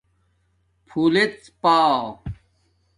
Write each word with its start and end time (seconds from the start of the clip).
پھولڎپݳ 0.85 1.79